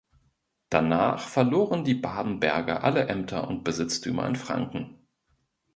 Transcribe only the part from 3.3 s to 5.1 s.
und Besitztümer in Franken.